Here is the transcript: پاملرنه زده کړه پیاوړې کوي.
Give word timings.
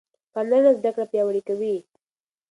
پاملرنه 0.33 0.71
زده 0.77 0.89
کړه 0.95 1.05
پیاوړې 1.11 1.41
کوي. 1.47 1.75